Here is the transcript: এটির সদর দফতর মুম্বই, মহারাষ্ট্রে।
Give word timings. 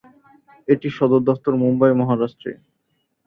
এটির 0.67 0.93
সদর 0.97 1.21
দফতর 1.27 1.53
মুম্বই, 1.61 1.93
মহারাষ্ট্রে। 1.99 2.51